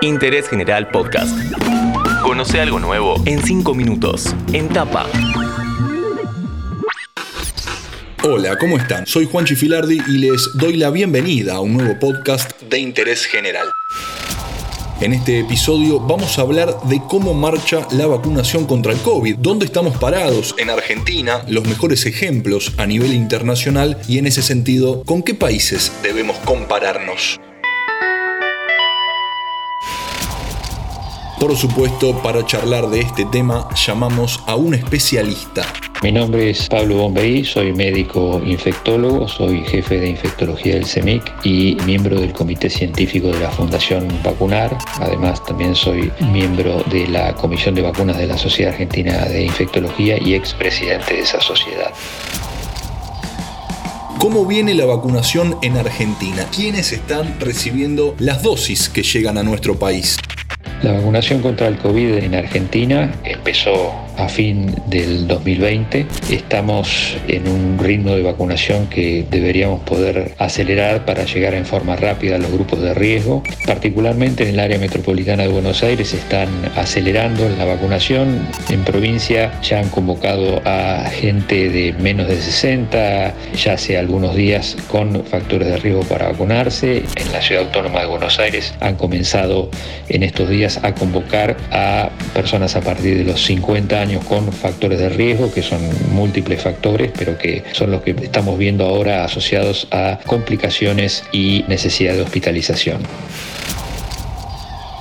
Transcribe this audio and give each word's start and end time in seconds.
Interés 0.00 0.48
General 0.48 0.88
Podcast. 0.90 1.36
Conoce 2.22 2.60
algo 2.60 2.78
nuevo 2.78 3.20
en 3.26 3.42
5 3.42 3.74
minutos, 3.74 4.32
en 4.52 4.68
tapa. 4.68 5.06
Hola, 8.22 8.56
¿cómo 8.58 8.76
están? 8.76 9.06
Soy 9.08 9.26
Juan 9.26 9.44
Chifilardi 9.44 9.98
y 10.06 10.18
les 10.18 10.50
doy 10.54 10.76
la 10.76 10.90
bienvenida 10.90 11.56
a 11.56 11.60
un 11.60 11.76
nuevo 11.76 11.98
podcast 11.98 12.62
de 12.62 12.78
Interés 12.78 13.26
General. 13.26 13.66
En 15.00 15.14
este 15.14 15.40
episodio 15.40 15.98
vamos 15.98 16.38
a 16.38 16.42
hablar 16.42 16.76
de 16.84 17.00
cómo 17.08 17.34
marcha 17.34 17.86
la 17.90 18.06
vacunación 18.06 18.66
contra 18.66 18.92
el 18.92 18.98
COVID, 19.00 19.38
dónde 19.38 19.64
estamos 19.64 19.96
parados 19.96 20.54
en 20.58 20.70
Argentina, 20.70 21.42
los 21.48 21.66
mejores 21.66 22.06
ejemplos 22.06 22.72
a 22.78 22.86
nivel 22.86 23.14
internacional 23.14 24.00
y 24.06 24.18
en 24.18 24.28
ese 24.28 24.42
sentido, 24.42 25.02
con 25.04 25.24
qué 25.24 25.34
países 25.34 25.92
debemos 26.04 26.36
compararnos. 26.38 27.40
Por 31.40 31.56
supuesto, 31.56 32.20
para 32.20 32.44
charlar 32.44 32.88
de 32.88 32.98
este 32.98 33.24
tema 33.24 33.68
llamamos 33.86 34.42
a 34.46 34.56
un 34.56 34.74
especialista. 34.74 35.64
Mi 36.02 36.10
nombre 36.10 36.50
es 36.50 36.68
Pablo 36.68 36.96
Bombeí, 36.96 37.44
soy 37.44 37.72
médico 37.72 38.42
infectólogo, 38.44 39.28
soy 39.28 39.64
jefe 39.64 40.00
de 40.00 40.08
infectología 40.08 40.74
del 40.74 40.84
CEMIC 40.84 41.22
y 41.44 41.76
miembro 41.86 42.20
del 42.20 42.32
comité 42.32 42.68
científico 42.68 43.28
de 43.28 43.38
la 43.38 43.50
Fundación 43.52 44.08
Vacunar. 44.24 44.76
Además, 44.98 45.44
también 45.44 45.76
soy 45.76 46.10
miembro 46.32 46.82
de 46.90 47.06
la 47.06 47.32
Comisión 47.34 47.76
de 47.76 47.82
Vacunas 47.82 48.18
de 48.18 48.26
la 48.26 48.36
Sociedad 48.36 48.72
Argentina 48.72 49.24
de 49.26 49.44
Infectología 49.44 50.20
y 50.20 50.34
expresidente 50.34 51.14
de 51.14 51.20
esa 51.20 51.40
sociedad. 51.40 51.92
¿Cómo 54.18 54.44
viene 54.44 54.74
la 54.74 54.86
vacunación 54.86 55.56
en 55.62 55.76
Argentina? 55.76 56.48
¿Quiénes 56.54 56.92
están 56.92 57.38
recibiendo 57.38 58.16
las 58.18 58.42
dosis 58.42 58.88
que 58.88 59.04
llegan 59.04 59.38
a 59.38 59.44
nuestro 59.44 59.78
país? 59.78 60.16
La 60.82 60.92
vacunación 60.92 61.42
contra 61.42 61.66
el 61.66 61.76
COVID 61.76 62.18
en 62.18 62.34
Argentina 62.36 63.12
empezó 63.24 64.07
a 64.18 64.28
fin 64.28 64.74
del 64.86 65.28
2020. 65.28 66.06
Estamos 66.30 67.16
en 67.28 67.48
un 67.48 67.78
ritmo 67.78 68.14
de 68.14 68.22
vacunación 68.22 68.88
que 68.88 69.24
deberíamos 69.30 69.80
poder 69.82 70.34
acelerar 70.38 71.04
para 71.04 71.24
llegar 71.24 71.54
en 71.54 71.64
forma 71.64 71.94
rápida 71.94 72.34
a 72.36 72.38
los 72.38 72.50
grupos 72.50 72.82
de 72.82 72.94
riesgo. 72.94 73.44
Particularmente 73.64 74.42
en 74.42 74.50
el 74.50 74.60
área 74.60 74.78
metropolitana 74.78 75.44
de 75.44 75.48
Buenos 75.48 75.82
Aires 75.84 76.12
están 76.14 76.48
acelerando 76.76 77.48
la 77.48 77.64
vacunación. 77.64 78.46
En 78.70 78.82
provincia 78.82 79.52
ya 79.62 79.78
han 79.78 79.88
convocado 79.88 80.60
a 80.64 81.08
gente 81.10 81.70
de 81.70 81.92
menos 81.92 82.26
de 82.26 82.40
60, 82.40 83.34
ya 83.54 83.72
hace 83.72 83.98
algunos 83.98 84.34
días 84.34 84.76
con 84.90 85.24
factores 85.26 85.68
de 85.68 85.76
riesgo 85.76 86.02
para 86.02 86.28
vacunarse. 86.28 87.04
En 87.14 87.32
la 87.32 87.40
ciudad 87.40 87.64
autónoma 87.64 88.00
de 88.00 88.06
Buenos 88.06 88.38
Aires 88.40 88.74
han 88.80 88.96
comenzado 88.96 89.70
en 90.08 90.24
estos 90.24 90.48
días 90.48 90.80
a 90.82 90.92
convocar 90.94 91.56
a 91.70 92.10
personas 92.34 92.74
a 92.74 92.80
partir 92.80 93.16
de 93.16 93.24
los 93.24 93.44
50 93.44 94.00
años 94.00 94.07
con 94.16 94.52
factores 94.52 94.98
de 94.98 95.08
riesgo, 95.08 95.52
que 95.52 95.62
son 95.62 95.80
múltiples 96.12 96.62
factores, 96.62 97.12
pero 97.16 97.36
que 97.36 97.62
son 97.72 97.90
los 97.90 98.02
que 98.02 98.10
estamos 98.10 98.58
viendo 98.58 98.84
ahora 98.84 99.24
asociados 99.24 99.86
a 99.90 100.18
complicaciones 100.26 101.24
y 101.32 101.64
necesidad 101.68 102.14
de 102.14 102.22
hospitalización. 102.22 103.02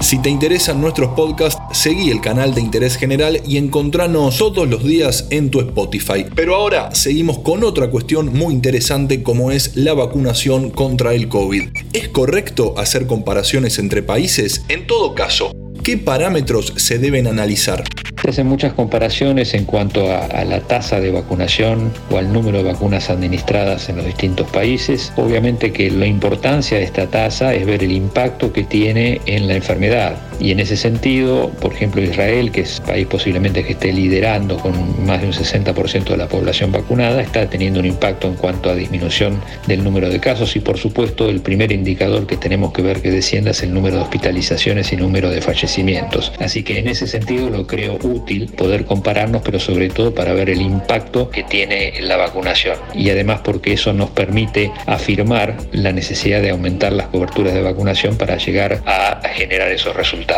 Si 0.00 0.18
te 0.20 0.30
interesan 0.30 0.80
nuestros 0.80 1.14
podcasts, 1.14 1.62
seguí 1.72 2.10
el 2.10 2.20
canal 2.20 2.54
de 2.54 2.60
Interés 2.60 2.96
General 2.96 3.40
y 3.46 3.56
encontranos 3.56 4.36
todos 4.36 4.68
los 4.68 4.82
días 4.84 5.28
en 5.30 5.48
tu 5.48 5.60
Spotify. 5.60 6.26
Pero 6.34 6.56
ahora 6.56 6.92
seguimos 6.92 7.38
con 7.38 7.62
otra 7.62 7.88
cuestión 7.88 8.32
muy 8.32 8.52
interesante 8.52 9.22
como 9.22 9.52
es 9.52 9.76
la 9.76 9.94
vacunación 9.94 10.70
contra 10.70 11.14
el 11.14 11.28
COVID. 11.28 11.68
¿Es 11.92 12.08
correcto 12.08 12.74
hacer 12.78 13.06
comparaciones 13.06 13.78
entre 13.78 14.02
países? 14.02 14.64
En 14.68 14.88
todo 14.88 15.14
caso, 15.14 15.52
¿qué 15.84 15.96
parámetros 15.96 16.74
se 16.76 16.98
deben 16.98 17.28
analizar? 17.28 17.84
Se 18.22 18.30
hacen 18.30 18.46
muchas 18.46 18.72
comparaciones 18.74 19.52
en 19.52 19.64
cuanto 19.64 20.12
a, 20.12 20.44
la 20.44 20.60
tasa 20.60 21.00
de 21.00 21.10
vacunación 21.10 21.92
o 22.08 22.18
al 22.18 22.32
número 22.32 22.58
de 22.58 22.72
vacunas 22.72 23.10
administradas 23.10 23.88
en 23.88 23.96
los 23.96 24.06
distintos 24.06 24.48
países. 24.48 25.12
Obviamente 25.16 25.72
que 25.72 25.90
la 25.90 26.06
importancia 26.06 26.78
de 26.78 26.84
esta 26.84 27.08
tasa 27.08 27.52
es 27.52 27.66
ver 27.66 27.82
el 27.82 27.90
impacto 27.90 28.52
que 28.52 28.62
tiene 28.62 29.20
en 29.26 29.48
la 29.48 29.54
enfermedad. 29.54 30.14
Y 30.42 30.50
en 30.50 30.58
ese 30.58 30.76
sentido, 30.76 31.50
por 31.60 31.72
ejemplo, 31.72 32.02
Israel, 32.02 32.50
que 32.50 32.62
es 32.62 32.80
país 32.80 33.06
posiblemente 33.06 33.62
que 33.62 33.74
esté 33.74 33.92
liderando 33.92 34.56
con 34.56 35.06
más 35.06 35.20
de 35.20 35.28
un 35.28 35.32
60% 35.32 36.02
de 36.02 36.16
la 36.16 36.26
población 36.26 36.72
vacunada, 36.72 37.22
está 37.22 37.48
teniendo 37.48 37.78
un 37.78 37.86
impacto 37.86 38.26
en 38.26 38.34
cuanto 38.34 38.68
a 38.68 38.74
disminución 38.74 39.40
del 39.68 39.84
número 39.84 40.10
de 40.10 40.18
casos 40.18 40.56
y 40.56 40.60
por 40.60 40.78
supuesto 40.78 41.30
el 41.30 41.42
primer 41.42 41.70
indicador 41.70 42.26
que 42.26 42.36
tenemos 42.36 42.72
que 42.72 42.82
ver 42.82 43.00
que 43.00 43.12
descienda 43.12 43.52
es 43.52 43.62
el 43.62 43.72
número 43.72 43.98
de 43.98 44.02
hospitalizaciones 44.02 44.92
y 44.92 44.96
número 44.96 45.30
de 45.30 45.40
fallecimientos. 45.40 46.32
Así 46.40 46.64
que 46.64 46.80
en 46.80 46.88
ese 46.88 47.06
sentido 47.06 47.48
lo 47.48 47.68
creo 47.68 47.98
útil 48.02 48.46
poder 48.48 48.84
compararnos, 48.84 49.42
pero 49.42 49.60
sobre 49.60 49.90
todo 49.90 50.12
para 50.12 50.32
ver 50.32 50.50
el 50.50 50.60
impacto 50.60 51.30
que 51.30 51.44
tiene 51.44 51.92
la 52.00 52.16
vacunación. 52.16 52.78
Y 52.94 53.10
además 53.10 53.42
porque 53.44 53.74
eso 53.74 53.92
nos 53.92 54.10
permite 54.10 54.72
afirmar 54.86 55.56
la 55.70 55.92
necesidad 55.92 56.42
de 56.42 56.50
aumentar 56.50 56.92
las 56.92 57.06
coberturas 57.06 57.54
de 57.54 57.62
vacunación 57.62 58.16
para 58.16 58.38
llegar 58.38 58.82
a 58.86 59.20
generar 59.36 59.70
esos 59.70 59.94
resultados. 59.94 60.31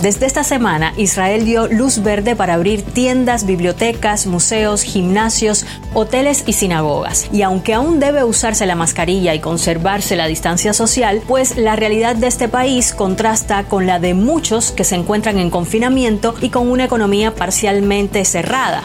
Desde 0.00 0.24
esta 0.24 0.44
semana, 0.44 0.94
Israel 0.96 1.44
dio 1.44 1.66
luz 1.66 2.02
verde 2.02 2.34
para 2.34 2.54
abrir 2.54 2.82
tiendas, 2.82 3.44
bibliotecas, 3.44 4.26
museos, 4.26 4.82
gimnasios, 4.82 5.66
hoteles 5.92 6.44
y 6.46 6.54
sinagogas. 6.54 7.28
Y 7.30 7.42
aunque 7.42 7.74
aún 7.74 8.00
debe 8.00 8.24
usarse 8.24 8.64
la 8.64 8.76
mascarilla 8.76 9.34
y 9.34 9.40
conservarse 9.40 10.16
la 10.16 10.26
distancia 10.26 10.72
social, 10.72 11.20
pues 11.28 11.58
la 11.58 11.76
realidad 11.76 12.16
de 12.16 12.28
este 12.28 12.48
país 12.48 12.94
contrasta 12.94 13.64
con 13.64 13.86
la 13.86 13.98
de 13.98 14.14
muchos 14.14 14.70
que 14.70 14.84
se 14.84 14.94
encuentran 14.94 15.38
en 15.38 15.50
confinamiento 15.50 16.34
y 16.40 16.48
con 16.48 16.70
una 16.70 16.84
economía 16.84 17.34
parcialmente 17.34 18.24
cerrada. 18.24 18.82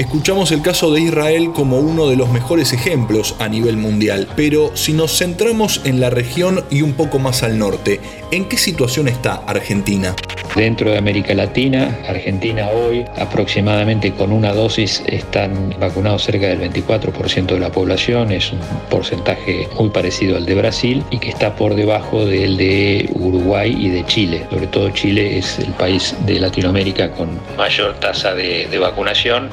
Escuchamos 0.00 0.50
el 0.50 0.62
caso 0.62 0.90
de 0.90 1.02
Israel 1.02 1.50
como 1.54 1.78
uno 1.78 2.08
de 2.08 2.16
los 2.16 2.30
mejores 2.30 2.72
ejemplos 2.72 3.36
a 3.38 3.48
nivel 3.48 3.76
mundial, 3.76 4.28
pero 4.34 4.74
si 4.74 4.94
nos 4.94 5.18
centramos 5.18 5.82
en 5.84 6.00
la 6.00 6.08
región 6.08 6.64
y 6.70 6.80
un 6.80 6.94
poco 6.94 7.18
más 7.18 7.42
al 7.42 7.58
norte, 7.58 8.00
¿en 8.30 8.46
qué 8.48 8.56
situación 8.56 9.08
está 9.08 9.34
Argentina? 9.46 10.16
Dentro 10.56 10.90
de 10.90 10.96
América 10.96 11.34
Latina, 11.34 11.98
Argentina 12.08 12.70
hoy 12.70 13.04
aproximadamente 13.18 14.12
con 14.12 14.32
una 14.32 14.54
dosis 14.54 15.02
están 15.06 15.76
vacunados 15.78 16.24
cerca 16.24 16.46
del 16.48 16.60
24% 16.72 17.46
de 17.46 17.60
la 17.60 17.70
población, 17.70 18.32
es 18.32 18.52
un 18.52 18.60
porcentaje 18.88 19.68
muy 19.78 19.90
parecido 19.90 20.38
al 20.38 20.46
de 20.46 20.54
Brasil 20.54 21.04
y 21.10 21.18
que 21.18 21.28
está 21.28 21.54
por 21.54 21.74
debajo 21.74 22.24
del 22.24 22.56
de 22.56 23.08
Uruguay 23.14 23.76
y 23.78 23.90
de 23.90 24.04
Chile. 24.06 24.46
Sobre 24.50 24.66
todo 24.66 24.90
Chile 24.90 25.38
es 25.38 25.58
el 25.58 25.72
país 25.74 26.16
de 26.26 26.40
Latinoamérica 26.40 27.12
con 27.12 27.38
mayor 27.56 28.00
tasa 28.00 28.34
de, 28.34 28.78
vacunación. 28.80 29.50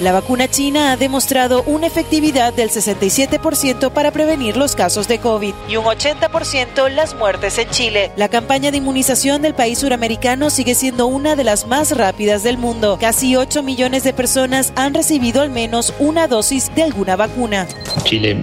La 0.00 0.12
vacuna 0.12 0.48
china 0.48 0.92
ha 0.92 0.96
demostrado 0.96 1.62
una 1.64 1.86
efectividad 1.86 2.54
del 2.54 2.70
67% 2.70 3.90
para 3.92 4.10
prevenir 4.10 4.56
los 4.56 4.74
casos 4.74 5.06
de 5.08 5.18
COVID 5.18 5.52
y 5.68 5.76
un 5.76 5.84
80% 5.84 6.88
las 6.88 7.14
muertes 7.14 7.58
en 7.58 7.68
Chile. 7.68 8.10
La 8.16 8.30
campaña 8.30 8.70
de 8.70 8.78
inmunización 8.78 9.42
del 9.42 9.52
país 9.52 9.80
suramericano 9.80 10.48
sigue 10.48 10.74
siendo 10.74 11.06
una 11.06 11.36
de 11.36 11.44
las 11.44 11.66
más 11.66 11.94
rápidas 11.94 12.42
del 12.42 12.56
mundo. 12.56 12.96
Casi 12.98 13.36
8 13.36 13.62
millones 13.62 14.02
de 14.02 14.14
personas 14.14 14.72
han 14.74 14.94
recibido 14.94 15.42
al 15.42 15.50
menos 15.50 15.92
una 15.98 16.28
dosis 16.28 16.74
de 16.74 16.84
alguna 16.84 17.16
vacuna. 17.16 17.68
Chile 18.04 18.42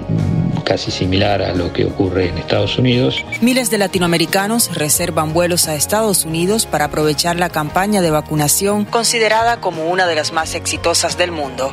casi 0.67 0.91
similar 0.91 1.41
a 1.41 1.53
lo 1.53 1.71
que 1.71 1.85
ocurre 1.85 2.27
en 2.27 2.37
Estados 2.37 2.77
Unidos. 2.77 3.23
Miles 3.39 3.69
de 3.69 3.77
latinoamericanos 3.77 4.75
reservan 4.75 5.33
vuelos 5.33 5.69
a 5.69 5.75
Estados 5.75 6.25
Unidos 6.25 6.65
para 6.65 6.85
aprovechar 6.85 7.37
la 7.37 7.47
campaña 7.47 8.01
de 8.01 8.11
vacunación 8.11 8.83
considerada 8.83 9.61
como 9.61 9.85
una 9.85 10.05
de 10.07 10.15
las 10.15 10.33
más 10.33 10.55
exitosas 10.55 11.17
del 11.17 11.31
mundo 11.31 11.71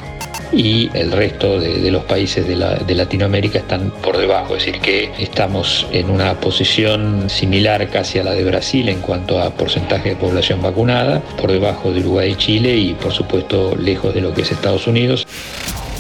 y 0.53 0.89
el 0.95 1.11
resto 1.11 1.59
de, 1.59 1.91
los 1.91 2.05
países 2.05 2.47
de, 2.47 2.55
de, 2.55 2.95
Latinoamérica 2.95 3.59
están 3.59 3.91
por 3.91 4.17
debajo, 4.17 4.55
es 4.57 4.65
decir, 4.65 4.81
que 4.81 5.11
estamos 5.19 5.87
en 5.91 6.11
una 6.11 6.35
posición 6.41 7.29
similar 7.29 7.89
casi 7.91 8.19
a 8.19 8.25
la 8.25 8.33
de 8.33 8.45
Brasil 8.45 8.89
en 8.89 9.01
cuanto 9.01 9.41
a 9.41 9.51
porcentaje 9.51 10.11
de 10.11 10.17
población 10.17 10.63
vacunada, 10.63 11.21
por 11.41 11.51
debajo 11.51 11.93
de 11.93 12.01
Uruguay 12.01 12.33
y 12.33 12.37
Chile 12.37 12.77
y 12.77 12.95
por 12.95 13.13
supuesto 13.13 13.75
lejos 13.77 14.15
de 14.15 14.21
lo 14.21 14.33
que 14.33 14.43
es 14.43 14.53
Estados 14.53 14.87
Unidos. 14.87 15.27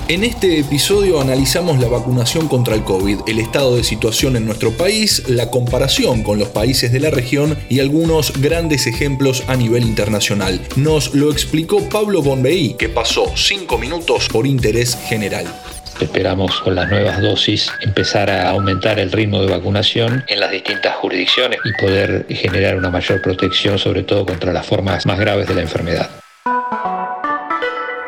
En 0.07 0.23
este 0.23 0.61
episodio 0.61 1.19
analizamos 1.19 1.79
la 1.79 1.89
vacunación 1.89 2.47
contra 2.47 2.75
el 2.75 2.85
COVID, 2.85 3.21
el 3.27 3.39
estado 3.39 3.75
de 3.75 3.83
situación 3.83 4.37
en 4.37 4.45
nuestro 4.45 4.71
país, 4.73 5.31
la 5.31 5.49
comparación 5.51 6.23
con 6.23 6.39
los 6.39 6.49
países 6.49 6.93
de 6.93 7.01
la 7.01 7.09
región 7.09 7.57
y 7.71 7.81
algunos 7.81 8.39
grandes 8.43 8.87
ejemplos 8.87 9.45
a 9.47 9.57
nivel 9.57 9.83
internacional. 9.83 10.61
Nos 10.77 11.15
lo 11.15 11.33
explicó 11.33 11.89
Pablo 11.89 12.21
Bonbeí, 12.21 12.75
que 12.75 12.91
pasó 12.91 13.33
5 13.35 13.79
minutos 13.79 14.29
por 14.29 14.47
interés 14.47 14.95
general. 15.09 15.47
Esperamos 15.99 16.61
con 16.61 16.75
las 16.75 16.91
nuevas 16.91 17.23
dosis 17.23 17.71
empezar 17.81 18.29
a 18.29 18.51
aumentar 18.51 18.99
el 18.99 19.11
ritmo 19.11 19.41
de 19.41 19.51
vacunación 19.51 20.23
en 20.29 20.39
las 20.39 20.51
distintas 20.51 20.97
jurisdicciones 20.97 21.61
y 21.65 21.73
poder 21.81 22.27
generar 22.29 22.77
una 22.77 22.91
mayor 22.91 23.23
protección 23.23 23.79
sobre 23.79 24.03
todo 24.03 24.27
contra 24.27 24.53
las 24.53 24.67
formas 24.67 25.07
más 25.07 25.19
graves 25.19 25.49
de 25.49 25.55
la 25.55 25.63
enfermedad. 25.63 26.24